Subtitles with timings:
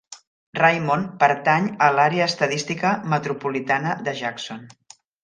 [0.59, 4.65] Raymond pertany a l'àrea estadística metropolitana de Jackson.